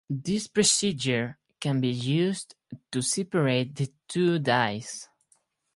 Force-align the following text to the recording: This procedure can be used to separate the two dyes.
This 0.09 0.47
procedure 0.47 1.37
can 1.59 1.79
be 1.79 1.89
used 1.89 2.55
to 2.91 3.03
separate 3.03 3.75
the 3.75 3.93
two 4.07 4.39
dyes. 4.39 5.07